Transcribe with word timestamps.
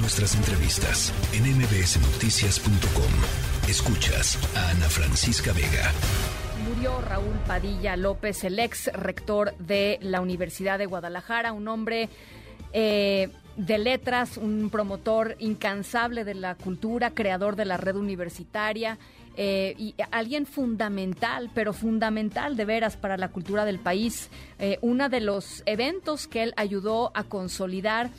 Nuestras 0.00 0.36
entrevistas 0.36 1.12
en 1.32 1.42
mbsnoticias.com. 1.56 3.68
Escuchas 3.68 4.38
a 4.56 4.70
Ana 4.70 4.88
Francisca 4.88 5.52
Vega. 5.52 5.92
Murió 6.68 7.00
Raúl 7.00 7.36
Padilla 7.48 7.96
López, 7.96 8.44
el 8.44 8.60
ex 8.60 8.92
rector 8.92 9.56
de 9.58 9.98
la 10.00 10.20
Universidad 10.20 10.78
de 10.78 10.86
Guadalajara, 10.86 11.52
un 11.52 11.66
hombre 11.66 12.08
eh, 12.72 13.30
de 13.56 13.78
letras, 13.78 14.36
un 14.36 14.70
promotor 14.70 15.34
incansable 15.40 16.24
de 16.24 16.34
la 16.34 16.54
cultura, 16.54 17.10
creador 17.10 17.56
de 17.56 17.64
la 17.64 17.76
red 17.76 17.96
universitaria. 17.96 18.98
Eh, 19.40 19.76
y 19.78 19.94
alguien 20.10 20.46
fundamental, 20.46 21.48
pero 21.54 21.72
fundamental 21.72 22.56
de 22.56 22.64
veras 22.64 22.96
para 22.96 23.16
la 23.16 23.28
cultura 23.28 23.64
del 23.64 23.78
país. 23.78 24.30
Eh, 24.58 24.78
uno 24.80 25.08
de 25.08 25.20
los 25.20 25.62
eventos 25.64 26.26
que 26.26 26.42
él 26.42 26.54
ayudó 26.56 27.12
a 27.14 27.22
consolidar, 27.22 28.10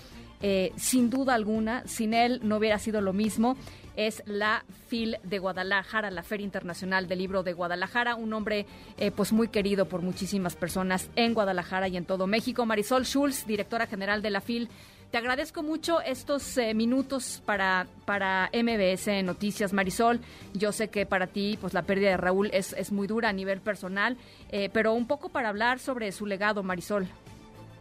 eh, 0.42 0.72
sin 0.76 1.10
duda 1.10 1.34
alguna, 1.34 1.84
sin 1.88 2.14
él 2.14 2.40
no 2.44 2.58
hubiera 2.58 2.80
sido 2.80 3.02
lo 3.02 3.14
mismo, 3.14 3.58
es 3.96 4.24
la 4.26 4.64
FIL 4.88 5.18
de 5.24 5.40
Guadalajara, 5.40 6.10
la 6.10 6.24
Feria 6.24 6.46
Internacional 6.46 7.08
del 7.08 7.20
Libro 7.20 7.44
de 7.44 7.52
Guadalajara, 7.52 8.16
un 8.16 8.32
hombre 8.32 8.66
pues 9.14 9.34
muy 9.34 9.50
querido 9.50 9.90
por 9.90 10.02
muchísimas 10.02 10.56
personas 10.56 11.10
en 11.18 11.34
Guadalajara 11.34 11.90
y 11.90 11.98
en 11.98 12.06
todo 12.06 12.26
México. 12.26 12.66
Marisol 12.66 13.04
Schulz, 13.04 13.46
directora 13.46 13.88
general 13.88 14.22
de 14.22 14.30
la 14.30 14.40
FIL, 14.40 14.70
te 15.12 15.18
agradezco 15.18 15.64
mucho 15.64 16.02
estos 16.02 16.56
eh, 16.60 16.76
minutos 16.76 17.42
para, 17.44 17.88
para 18.06 18.52
MBS 18.54 19.24
Noticias, 19.24 19.74
Marisol. 19.74 20.20
Yo 20.54 20.72
sé 20.72 20.90
que 20.90 21.08
para 21.08 21.26
ti 21.26 21.58
pues 21.60 21.74
la 21.74 21.82
pérdida 21.82 22.12
de 22.12 22.18
Raúl 22.18 22.52
es, 22.54 22.74
es 22.74 22.92
muy 22.92 23.08
dura 23.08 23.30
a 23.30 23.34
nivel 23.34 23.60
personal, 23.60 24.18
eh, 24.52 24.70
pero 24.72 24.94
un 24.94 25.08
poco 25.08 25.30
para 25.30 25.50
hablar 25.50 25.80
sobre 25.80 26.12
su 26.12 26.28
legado, 26.28 26.62
Marisol. 26.62 27.08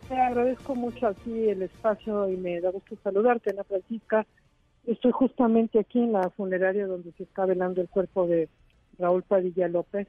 Te 0.08 0.16
agradezco 0.18 0.74
mucho 0.74 1.06
aquí 1.06 1.50
el 1.50 1.60
espacio 1.60 2.30
y 2.30 2.36
me 2.38 2.62
da 2.62 2.70
gusto 2.70 2.96
saludarte, 3.04 3.50
Ana 3.50 3.64
Francisca. 3.64 4.26
Estoy 4.86 5.12
justamente 5.12 5.78
aquí 5.78 5.98
en 5.98 6.12
la 6.12 6.30
funeraria 6.30 6.86
donde 6.86 7.12
se 7.12 7.24
está 7.24 7.44
velando 7.44 7.82
el 7.82 7.90
cuerpo 7.90 8.26
de 8.26 8.48
Raúl 8.98 9.22
Padilla 9.22 9.68
López, 9.68 10.08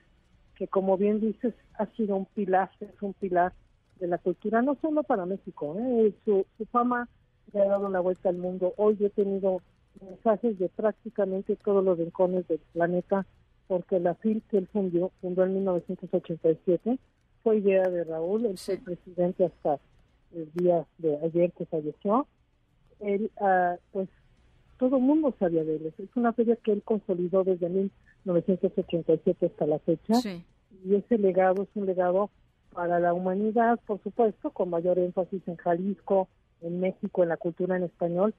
que 0.55 0.69
como 0.69 0.97
bien 0.97 1.19
dices 1.19 1.53
ha 1.77 1.85
sido 1.97 2.15
un 2.15 2.25
pilar, 2.25 2.71
es 2.79 3.01
un 3.01 3.13
pilar 3.13 3.51
de 3.99 4.07
la 4.07 4.17
cultura, 4.19 4.61
no 4.61 4.77
solo 4.81 5.03
para 5.03 5.25
México, 5.25 5.75
¿eh? 5.77 6.13
su, 6.23 6.45
fama 6.71 7.09
le 7.51 7.61
ha 7.61 7.65
dado 7.65 7.89
la 7.89 7.99
vuelta 7.99 8.29
al 8.29 8.37
mundo. 8.37 8.73
Hoy 8.77 8.97
he 9.01 9.09
tenido 9.09 9.61
mensajes 9.99 10.57
de 10.59 10.69
prácticamente 10.69 11.57
todos 11.57 11.83
los 11.83 11.97
rincones 11.97 12.47
del 12.47 12.61
planeta, 12.71 13.25
porque 13.67 13.99
la 13.99 14.15
FIL 14.15 14.43
que 14.49 14.59
él 14.59 14.69
fundó, 14.71 15.11
fundó 15.19 15.43
en 15.43 15.55
1987, 15.55 16.97
fue 17.43 17.57
idea 17.57 17.89
de 17.89 18.03
Raúl, 18.03 18.45
él 18.45 18.57
fue 18.57 18.77
presidente 18.77 19.45
hasta 19.45 19.79
el 20.33 20.51
día 20.53 20.85
de 20.97 21.17
ayer 21.23 21.51
que 21.53 21.65
falleció. 21.65 22.27
Él, 22.99 23.31
ah, 23.39 23.75
pues, 23.91 24.09
todo 24.77 24.97
el 24.97 25.03
mundo 25.03 25.33
sabía 25.39 25.63
de 25.63 25.75
él. 25.77 25.93
Es 25.97 26.15
una 26.15 26.33
feria 26.33 26.55
que 26.57 26.71
él 26.71 26.81
consolidó 26.83 27.43
desde 27.43 27.69
1987 27.69 29.45
hasta 29.45 29.65
la 29.65 29.79
fecha. 29.79 30.13
Y 30.85 30.95
ese 30.95 31.17
legado 31.17 31.63
es 31.63 31.69
un 31.75 31.85
legado 31.85 32.29
para 32.73 32.99
la 32.99 33.13
humanidad, 33.13 33.79
por 33.85 34.01
supuesto, 34.03 34.51
con 34.51 34.69
mayor 34.69 34.99
énfasis 34.99 35.41
en 35.47 35.57
Jalisco, 35.57 36.27
en 36.61 36.79
México, 36.79 37.23
en 37.23 37.29
la 37.29 37.37
cultura 37.37 37.77
en 37.77 37.83
español, 37.83 38.33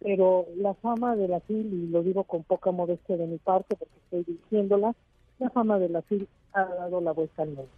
pero 0.00 0.46
la 0.56 0.74
fama 0.74 1.16
de 1.16 1.28
la 1.28 1.40
FIL, 1.40 1.72
y 1.72 1.88
lo 1.88 2.02
digo 2.02 2.24
con 2.24 2.42
poca 2.42 2.70
modestia 2.70 3.16
de 3.16 3.26
mi 3.26 3.38
parte 3.38 3.76
porque 3.76 3.94
estoy 4.04 4.34
diciéndola, 4.34 4.94
la 5.38 5.50
fama 5.50 5.78
de 5.78 5.88
la 5.88 6.02
FIL 6.02 6.28
ha 6.52 6.64
dado 6.64 7.00
la 7.00 7.12
vuelta 7.12 7.42
al 7.42 7.48
mundo. 7.48 7.68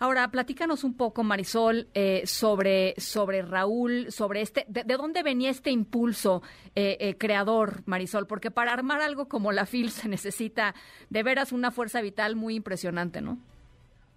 Ahora, 0.00 0.28
platícanos 0.30 0.84
un 0.84 0.96
poco, 0.96 1.24
Marisol, 1.24 1.88
eh, 1.92 2.22
sobre, 2.24 2.94
sobre 2.98 3.42
Raúl, 3.42 4.12
sobre 4.12 4.42
este, 4.42 4.64
de, 4.68 4.84
dónde 4.84 5.24
venía 5.24 5.50
este 5.50 5.70
impulso 5.70 6.40
eh, 6.76 6.96
eh, 7.00 7.16
creador, 7.18 7.82
Marisol? 7.86 8.28
Porque 8.28 8.52
para 8.52 8.72
armar 8.72 9.00
algo 9.00 9.28
como 9.28 9.50
la 9.50 9.66
FIL 9.66 9.90
se 9.90 10.08
necesita 10.08 10.74
de 11.10 11.22
veras 11.24 11.50
una 11.50 11.72
fuerza 11.72 12.00
vital 12.00 12.36
muy 12.36 12.54
impresionante, 12.54 13.20
¿no? 13.20 13.38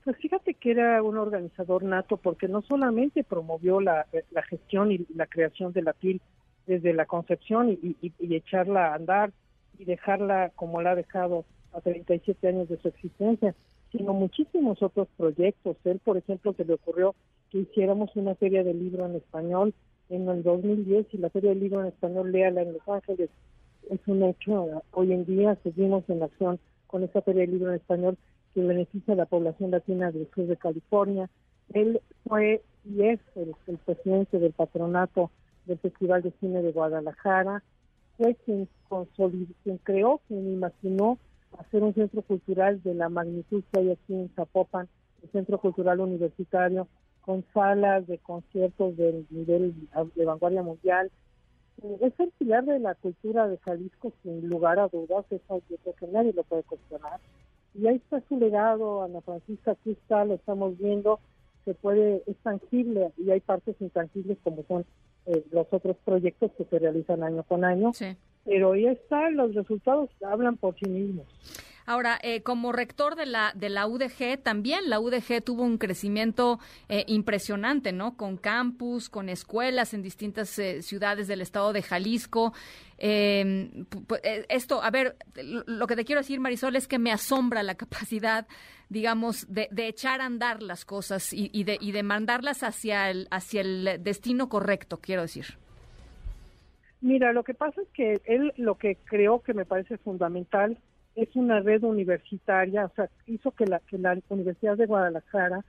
Pues 0.03 0.17
fíjate 0.17 0.53
que 0.53 0.71
era 0.71 1.01
un 1.01 1.17
organizador 1.17 1.83
nato 1.83 2.17
porque 2.17 2.47
no 2.47 2.61
solamente 2.61 3.23
promovió 3.23 3.79
la, 3.79 4.05
gestión 4.49 4.91
y 4.91 5.05
la 5.15 5.25
creación 5.25 5.73
de 5.73 5.81
la 5.81 5.93
PIL 5.93 6.21
desde 6.67 6.93
la 6.93 7.05
concepción 7.05 7.71
y, 7.71 7.95
echarla 8.19 8.89
a 8.89 8.95
andar 8.95 9.31
y 9.79 9.85
dejarla 9.85 10.51
como 10.55 10.81
la 10.81 10.91
ha 10.91 10.95
dejado 10.95 11.45
a 11.73 11.81
37 11.81 12.47
años 12.47 12.69
de 12.69 12.77
su 12.77 12.87
existencia, 12.87 13.55
sino 13.91 14.13
muchísimos 14.13 14.81
otros 14.81 15.07
proyectos. 15.17 15.77
Él, 15.83 15.99
por 16.03 16.17
ejemplo, 16.17 16.53
se 16.53 16.65
le 16.65 16.73
ocurrió 16.73 17.15
que 17.49 17.59
hiciéramos 17.59 18.15
una 18.15 18.35
feria 18.35 18.63
de 18.63 18.73
libro 18.73 19.05
en 19.05 19.15
español 19.15 19.73
en 20.09 20.27
el 20.27 20.43
2010 20.43 21.07
y 21.13 21.17
la 21.17 21.29
feria 21.29 21.51
del 21.51 21.59
libro 21.59 21.81
en 21.81 21.87
español, 21.87 22.31
léala 22.31 22.61
en 22.61 22.73
Los 22.73 22.87
Ángeles, 22.87 23.29
es 23.89 23.99
un 24.07 24.23
hecho. 24.23 24.83
Hoy 24.91 25.13
en 25.13 25.25
día 25.25 25.57
seguimos 25.63 26.03
en 26.09 26.23
acción 26.23 26.59
con 26.87 27.03
esa 27.03 27.21
feria 27.21 27.41
de 27.41 27.47
libro 27.47 27.69
en 27.69 27.75
español 27.75 28.17
que 28.53 28.61
beneficia 28.61 29.13
a 29.13 29.17
la 29.17 29.25
población 29.25 29.71
latina 29.71 30.11
del 30.11 30.27
sur 30.35 30.45
de 30.47 30.57
California. 30.57 31.29
Él 31.73 32.01
fue 32.27 32.61
y 32.85 33.03
es 33.03 33.19
el, 33.35 33.77
presidente 33.85 34.39
del 34.39 34.53
patronato 34.53 35.31
del 35.65 35.77
Festival 35.79 36.21
de 36.23 36.31
Cine 36.39 36.61
de 36.61 36.71
Guadalajara, 36.71 37.63
fue 38.17 38.35
quien, 38.45 38.67
consolidó, 38.89 39.53
quien 39.63 39.77
creó, 39.77 40.19
quien 40.27 40.51
imaginó 40.51 41.17
hacer 41.61 41.83
un 41.83 41.93
centro 41.93 42.21
cultural 42.21 42.81
de 42.83 42.93
la 42.93 43.09
magnitud 43.09 43.63
que 43.71 43.79
hay 43.79 43.91
aquí 43.91 44.13
en 44.13 44.29
Zapopan, 44.35 44.87
el 45.23 45.29
Centro 45.31 45.59
Cultural 45.59 45.99
Universitario, 45.99 46.87
con 47.21 47.45
salas 47.53 48.07
de 48.07 48.17
conciertos 48.17 48.97
del 48.97 49.27
nivel 49.29 49.75
de 50.15 50.25
vanguardia 50.25 50.63
mundial. 50.63 51.11
Es 52.01 52.13
el 52.19 52.31
pilar 52.31 52.65
de 52.65 52.79
la 52.79 52.95
cultura 52.95 53.47
de 53.47 53.57
Jalisco, 53.59 54.11
sin 54.23 54.47
lugar 54.49 54.79
a 54.79 54.87
dudas, 54.87 55.25
eso 55.29 55.61
yo 55.69 55.77
creo 55.77 55.95
que 55.95 56.07
nadie 56.07 56.33
lo 56.33 56.43
puede 56.43 56.63
cuestionar. 56.63 57.19
Y 57.73 57.87
ahí 57.87 57.95
está 57.95 58.21
su 58.27 58.37
legado, 58.37 59.03
Ana 59.03 59.21
Francisca, 59.21 59.71
aquí 59.71 59.91
está, 59.91 60.25
lo 60.25 60.33
estamos 60.33 60.77
viendo, 60.77 61.19
se 61.63 61.73
puede, 61.73 62.23
es 62.25 62.37
tangible 62.37 63.11
y 63.17 63.29
hay 63.29 63.39
partes 63.39 63.75
intangibles 63.79 64.37
como 64.43 64.63
son 64.63 64.85
eh, 65.27 65.45
los 65.51 65.67
otros 65.71 65.95
proyectos 66.03 66.51
que 66.57 66.65
se 66.65 66.79
realizan 66.79 67.23
año 67.23 67.43
con 67.43 67.63
año, 67.63 67.91
pero 68.45 68.73
ahí 68.73 68.87
está, 68.87 69.29
los 69.29 69.53
resultados 69.53 70.09
hablan 70.25 70.57
por 70.57 70.77
sí 70.79 70.89
mismos. 70.89 71.25
Ahora, 71.85 72.19
eh, 72.21 72.41
como 72.41 72.71
rector 72.71 73.15
de 73.15 73.25
la, 73.25 73.51
de 73.55 73.69
la 73.69 73.87
UDG, 73.87 74.41
también 74.41 74.89
la 74.89 74.99
UDG 74.99 75.43
tuvo 75.43 75.63
un 75.63 75.77
crecimiento 75.77 76.59
eh, 76.89 77.03
impresionante, 77.07 77.91
¿no? 77.91 78.15
Con 78.15 78.37
campus, 78.37 79.09
con 79.09 79.29
escuelas 79.29 79.93
en 79.93 80.01
distintas 80.03 80.57
eh, 80.59 80.81
ciudades 80.83 81.27
del 81.27 81.41
estado 81.41 81.73
de 81.73 81.81
Jalisco. 81.81 82.53
Em, 82.97 83.85
esto, 84.47 84.81
a 84.83 84.91
ver, 84.91 85.17
lo 85.35 85.87
que 85.87 85.95
te 85.95 86.05
quiero 86.05 86.21
decir, 86.21 86.39
Marisol, 86.39 86.75
es 86.75 86.87
que 86.87 86.99
me 86.99 87.11
asombra 87.11 87.63
la 87.63 87.75
capacidad, 87.75 88.47
digamos, 88.89 89.47
de, 89.49 89.67
echar 89.75 90.21
a 90.21 90.25
andar 90.25 90.61
las 90.61 90.85
cosas 90.85 91.33
y, 91.33 91.49
y, 91.51 91.63
de, 91.63 91.77
y 91.81 91.91
de 91.91 92.03
mandarlas 92.03 92.61
hacia 92.63 93.09
el, 93.09 93.27
hacia 93.31 93.61
el 93.61 93.97
destino 94.01 94.49
correcto, 94.49 94.99
quiero 95.01 95.23
decir. 95.23 95.57
Mira, 97.01 97.33
lo 97.33 97.43
que 97.43 97.55
pasa 97.55 97.81
es 97.81 97.87
que 97.89 98.21
él 98.25 98.53
lo 98.57 98.75
que 98.75 98.95
creo 98.95 99.41
que 99.41 99.55
me 99.55 99.65
parece 99.65 99.97
fundamental 99.97 100.77
es 101.15 101.35
una 101.35 101.59
red 101.59 101.83
universitaria, 101.83 102.85
o 102.85 102.91
sea, 102.95 103.09
hizo 103.25 103.51
que 103.51 103.65
la, 103.65 103.79
que 103.79 103.97
la 103.97 104.17
Universidad 104.29 104.77
de 104.77 104.85
Guadalajara, 104.85 105.65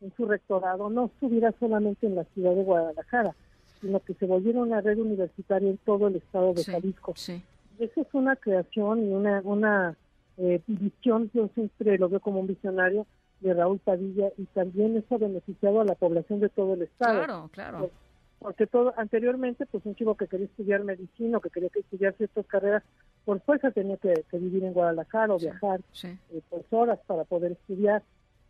en 0.00 0.12
su 0.16 0.24
rectorado, 0.24 0.88
no 0.88 1.06
estuviera 1.06 1.52
solamente 1.60 2.06
en 2.06 2.16
la 2.16 2.24
ciudad 2.24 2.54
de 2.54 2.64
Guadalajara, 2.64 3.34
sino 3.80 4.00
que 4.00 4.14
se 4.14 4.26
volviera 4.26 4.60
una 4.60 4.80
red 4.80 4.98
universitaria 4.98 5.68
en 5.68 5.76
todo 5.78 6.08
el 6.08 6.16
estado 6.16 6.54
de 6.54 6.64
Jalisco. 6.64 7.12
Sí. 7.14 7.42
Esa 7.78 8.00
es 8.00 8.08
una 8.12 8.36
creación 8.36 9.04
y 9.04 9.12
una, 9.12 9.42
una 9.44 9.96
eh, 10.38 10.60
visión, 10.66 11.30
yo 11.34 11.48
siempre 11.54 11.98
lo 11.98 12.08
veo 12.08 12.20
como 12.20 12.40
un 12.40 12.46
visionario 12.46 13.06
de 13.40 13.54
Raúl 13.54 13.78
Padilla 13.78 14.30
y 14.38 14.44
también 14.46 14.96
eso 14.96 15.14
ha 15.14 15.18
beneficiado 15.18 15.82
a 15.82 15.84
la 15.84 15.94
población 15.94 16.40
de 16.40 16.48
todo 16.48 16.74
el 16.74 16.82
estado. 16.82 17.24
Claro, 17.24 17.50
claro 17.52 17.90
porque 18.40 18.66
todo 18.66 18.94
anteriormente 18.96 19.66
pues 19.66 19.84
un 19.84 19.94
chico 19.94 20.16
que 20.16 20.26
quería 20.26 20.46
estudiar 20.46 20.82
medicina 20.82 21.38
o 21.38 21.40
que 21.40 21.50
quería 21.50 21.68
estudiar 21.74 22.14
ciertas 22.14 22.46
carreras 22.46 22.82
por 23.26 23.38
fuerza 23.40 23.70
tenía 23.70 23.98
que, 23.98 24.24
vivir 24.32 24.64
en 24.64 24.72
Guadalajara 24.72 25.34
o 25.34 25.38
viajar 25.38 25.80
eh, 26.02 26.40
por 26.48 26.64
horas 26.70 26.98
para 27.06 27.24
poder 27.24 27.52
estudiar. 27.52 28.02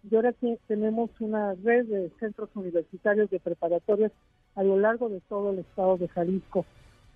Y 0.09 0.15
ahora 0.15 0.32
tenemos 0.69 1.11
una 1.19 1.55
red 1.55 1.87
de 1.87 2.11
centros 2.20 2.49
universitarios 2.55 3.29
de 3.31 3.41
preparatorias 3.41 4.12
a 4.55 4.62
lo 4.62 4.79
largo 4.79 5.09
de 5.09 5.20
todo 5.29 5.50
el 5.50 5.59
estado 5.59 5.99
de 5.99 6.09
Jalisco. 6.09 6.65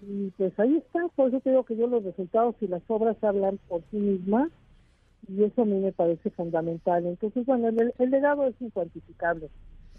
Y 0.02 0.31
pues 0.37 0.58
ahí 0.58 0.76
está. 0.76 1.06
Por 1.14 1.28
eso 1.28 1.40
digo 1.44 1.62
que 1.62 1.76
yo 1.76 1.87
los 1.87 2.02
resultados 2.02 2.56
y 2.60 2.66
las 2.66 2.82
obras 2.88 3.16
hablan 3.22 3.58
por 3.69 3.82
sí 3.90 3.96
mismas 3.96 4.50
y 5.28 5.44
eso 5.44 5.62
a 5.62 5.64
mí 5.64 5.78
me 5.78 5.93
parece 5.93 6.28
fundamental. 6.31 7.06
Entonces 7.06 7.46
bueno 7.46 7.69
el 7.69 8.10
legado 8.10 8.46
es 8.49 8.60
incuantificable 8.60 9.49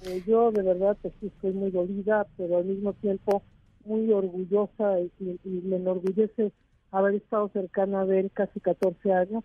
eh, 0.07 0.23
yo 0.25 0.51
de 0.51 0.63
verdad 0.63 0.97
sí 1.01 1.27
estoy 1.27 1.51
muy 1.53 1.71
dolida, 1.71 2.25
pero 2.37 2.57
al 2.57 2.65
mismo 2.65 2.93
tiempo 2.93 3.43
muy 3.85 4.11
orgullosa 4.11 4.99
y, 4.99 5.39
me 5.43 5.77
enorgullece 5.77 6.51
haber 6.91 7.15
estado 7.15 7.49
cercana 7.49 8.01
a 8.01 8.15
él 8.15 8.31
casi 8.33 8.59
14 8.59 9.13
años, 9.13 9.43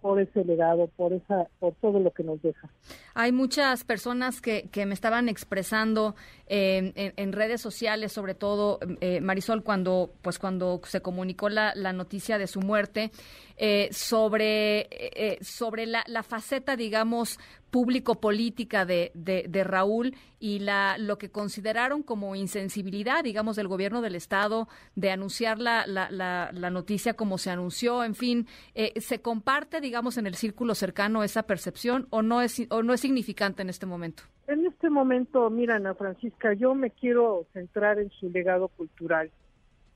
por 0.00 0.20
ese 0.20 0.44
legado, 0.44 0.88
por 0.96 1.14
esa, 1.14 1.48
por 1.58 1.74
todo 1.76 1.98
lo 1.98 2.10
que 2.10 2.22
nos 2.22 2.40
deja. 2.42 2.68
Hay 3.14 3.32
muchas 3.32 3.84
personas 3.84 4.42
que, 4.42 4.68
que 4.70 4.84
me 4.84 4.92
estaban 4.92 5.30
expresando 5.30 6.14
eh, 6.46 6.92
en, 7.16 7.32
redes 7.32 7.62
sociales, 7.62 8.12
sobre 8.12 8.34
todo 8.34 8.80
eh, 9.00 9.22
Marisol, 9.22 9.64
cuando 9.64 10.12
pues 10.20 10.38
cuando 10.38 10.82
se 10.84 11.00
comunicó 11.00 11.48
la, 11.48 11.72
la 11.74 11.94
noticia 11.94 12.36
de 12.36 12.46
su 12.46 12.60
muerte, 12.60 13.12
eh, 13.56 13.88
sobre 13.92 15.38
sobre 15.40 15.86
la, 15.86 16.04
la, 16.06 16.22
faceta, 16.22 16.76
digamos, 16.76 17.38
público-política 17.74 18.86
de, 18.86 19.10
de, 19.14 19.64
Raúl 19.64 20.14
y 20.38 20.60
la, 20.60 20.96
lo 20.96 21.18
que 21.18 21.32
consideraron 21.32 22.04
como 22.04 22.36
insensibilidad, 22.36 23.24
digamos, 23.24 23.56
del 23.56 23.66
gobierno 23.66 24.00
del 24.00 24.14
Estado 24.14 24.68
de 24.94 25.10
anunciar 25.10 25.58
la, 25.58 25.84
la, 25.84 26.08
la 26.08 26.70
noticia 26.70 27.14
como 27.14 27.36
se 27.36 27.50
anunció, 27.50 28.04
en 28.04 28.14
fin, 28.14 28.46
¿se 28.96 29.20
comparte, 29.20 29.80
digamos, 29.80 30.18
en 30.18 30.28
el 30.28 30.36
círculo 30.36 30.76
cercano 30.76 31.24
esa 31.24 31.42
percepción 31.42 32.06
o 32.10 32.22
no 32.22 32.42
es, 32.42 32.64
o 32.70 32.84
no 32.84 32.94
es 32.94 33.00
significante 33.00 33.62
en 33.62 33.70
este 33.70 33.86
momento? 33.86 34.22
En 34.46 34.64
este 34.66 34.88
momento, 34.88 35.50
mira, 35.50 35.74
Ana 35.74 35.94
Francisca, 35.94 36.52
yo 36.52 36.76
me 36.76 36.90
quiero 36.90 37.44
centrar 37.52 37.98
en 37.98 38.10
su 38.10 38.30
legado 38.30 38.68
cultural 38.68 39.32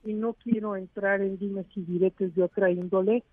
y 0.03 0.11
no 0.11 0.33
quiero 0.33 0.75
entrar 0.75 1.21
en 1.21 1.37
dimes 1.37 1.67
y 1.75 1.83
diretes 1.83 2.35
de 2.35 2.43
otra 2.43 2.71
índole 2.71 3.23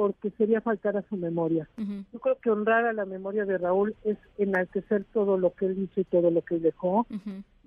porque 0.00 0.30
sería 0.38 0.62
faltar 0.62 0.96
a 0.96 1.02
su 1.10 1.18
memoria. 1.18 1.68
Yo 1.76 2.20
creo 2.20 2.38
que 2.38 2.48
honrar 2.48 2.86
a 2.86 2.94
la 2.94 3.04
memoria 3.04 3.44
de 3.44 3.58
Raúl 3.58 3.94
es 4.02 4.16
enaltecer 4.38 5.04
todo 5.12 5.36
lo 5.36 5.52
que 5.52 5.66
él 5.66 5.78
hizo 5.78 6.00
y 6.00 6.04
todo 6.04 6.30
lo 6.30 6.40
que 6.40 6.54
él 6.54 6.62
dejó 6.62 7.06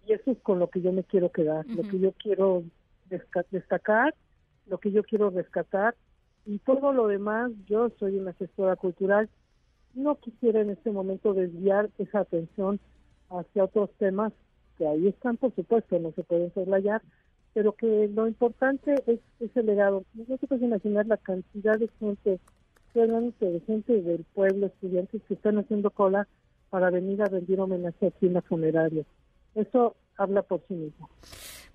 y 0.07 0.13
eso 0.13 0.31
es 0.31 0.39
con 0.39 0.57
lo 0.57 0.67
que 0.71 0.81
yo 0.81 0.91
me 0.91 1.03
quiero 1.03 1.31
quedar, 1.31 1.63
lo 1.67 1.83
que 1.83 1.99
yo 1.99 2.11
quiero 2.13 2.63
destacar, 3.51 4.15
lo 4.65 4.79
que 4.79 4.91
yo 4.91 5.03
quiero 5.03 5.29
rescatar 5.29 5.93
y 6.47 6.57
todo 6.57 6.91
lo 6.91 7.05
demás, 7.05 7.51
yo 7.67 7.91
soy 7.99 8.17
una 8.17 8.33
gestora 8.33 8.77
cultural, 8.77 9.29
no 9.93 10.15
quisiera 10.15 10.61
en 10.61 10.71
este 10.71 10.89
momento 10.89 11.35
desviar 11.35 11.91
esa 11.99 12.21
atención 12.21 12.79
hacia 13.29 13.65
otros 13.65 13.91
temas 13.99 14.33
que 14.79 14.87
ahí 14.87 15.07
están, 15.07 15.37
por 15.37 15.53
supuesto, 15.53 15.99
no 15.99 16.11
se 16.13 16.23
pueden 16.23 16.51
soslayar, 16.55 17.03
pero 17.53 17.73
que 17.73 18.09
lo 18.13 18.27
importante 18.27 18.95
es 19.07 19.19
ese 19.39 19.63
legado. 19.63 20.03
No 20.13 20.37
se 20.37 20.47
puede 20.47 20.65
imaginar 20.65 21.05
la 21.05 21.17
cantidad 21.17 21.77
de 21.77 21.89
gente, 21.99 22.39
de 22.93 23.59
gente 23.65 24.01
del 24.01 24.23
pueblo, 24.33 24.67
estudiantes 24.67 25.21
que 25.27 25.33
están 25.33 25.57
haciendo 25.57 25.89
cola 25.89 26.27
para 26.69 26.89
venir 26.89 27.21
a 27.21 27.25
rendir 27.25 27.59
homenaje 27.59 28.07
aquí 28.07 28.27
en 28.27 28.33
la 28.33 28.41
funeraria. 28.41 29.03
Eso 29.55 29.95
habla 30.17 30.41
por 30.41 30.61
sí 30.67 30.73
mismo. 30.73 31.09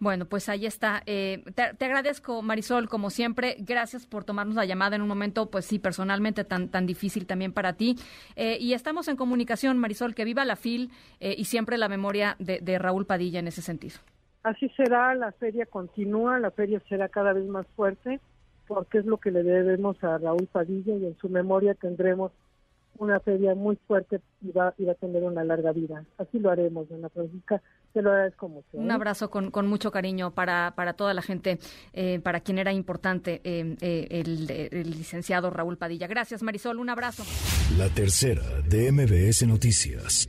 Bueno, 0.01 0.27
pues 0.27 0.49
ahí 0.49 0.65
está. 0.65 1.03
Eh, 1.07 1.43
te, 1.55 1.85
agradezco, 1.85 2.41
Marisol, 2.43 2.89
como 2.89 3.11
siempre. 3.11 3.57
Gracias 3.59 4.07
por 4.07 4.25
tomarnos 4.25 4.55
la 4.55 4.65
llamada 4.65 4.95
en 4.95 5.03
un 5.03 5.09
momento, 5.09 5.51
pues 5.51 5.65
sí, 5.65 5.81
personalmente 5.81 6.45
tan, 6.45 6.69
tan 6.69 6.87
difícil 6.87 7.27
también 7.27 7.53
para 7.53 7.73
ti. 7.73 7.97
Eh, 8.37 8.59
y 8.61 8.75
estamos 8.75 9.09
en 9.09 9.17
comunicación, 9.17 9.77
Marisol, 9.79 10.15
que 10.15 10.25
viva 10.25 10.45
la 10.45 10.55
FIL 10.55 10.91
eh, 11.19 11.35
y 11.37 11.47
siempre 11.47 11.79
la 11.79 11.89
memoria 11.89 12.37
de 12.39 12.79
Raúl 12.79 13.07
Padilla 13.07 13.41
en 13.41 13.49
ese 13.49 13.63
sentido. 13.63 13.99
Así 14.43 14.69
será, 14.70 15.14
la 15.14 15.32
feria 15.32 15.67
continúa, 15.67 16.38
la 16.38 16.50
feria 16.50 16.81
será 16.88 17.08
cada 17.08 17.32
vez 17.32 17.46
más 17.46 17.67
fuerte, 17.75 18.20
porque 18.67 18.99
es 18.99 19.06
lo 19.06 19.19
que 19.19 19.31
le 19.31 19.43
debemos 19.43 20.02
a 20.05 20.19
Raúl 20.19 20.46
Padilla 20.46 20.94
y 20.94 21.06
en 21.06 21.17
su 21.19 21.29
memoria 21.29 21.75
tendremos 21.75 22.32
una 22.99 23.20
feria 23.20 23.55
muy 23.55 23.76
fuerte 23.87 24.20
y 24.43 24.50
va, 24.50 24.69
a 24.69 24.94
tener 24.94 25.23
una 25.23 25.44
larga 25.44 25.73
vida. 25.73 26.05
Así 26.19 26.38
lo 26.38 26.50
haremos, 26.50 26.90
Ana 26.90 27.08
Francisca. 27.08 27.62
Te 27.93 28.02
lo 28.02 28.11
agradezco 28.11 28.49
mucho. 28.49 28.67
Un 28.73 28.90
¿eh? 28.90 28.94
abrazo 28.94 29.31
con, 29.31 29.50
con, 29.50 29.67
mucho 29.67 29.90
cariño 29.90 30.32
para, 30.32 30.73
para 30.75 30.94
toda 30.94 31.14
la 31.14 31.23
gente, 31.23 31.58
eh, 31.93 32.20
para 32.20 32.40
quien 32.40 32.58
era 32.58 32.73
importante 32.73 33.40
eh, 33.44 33.76
el, 33.81 34.50
el 34.50 34.90
licenciado 34.90 35.50
Raúl 35.50 35.79
Padilla. 35.79 36.06
Gracias, 36.06 36.43
Marisol. 36.43 36.79
Un 36.79 36.90
abrazo. 36.90 37.25
La 37.79 37.88
tercera 37.88 38.43
de 38.69 38.93
MBS 38.93 39.46
Noticias. 39.46 40.29